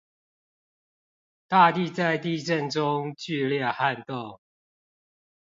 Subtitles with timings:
[1.47, 4.41] 大地在地震中劇烈撼動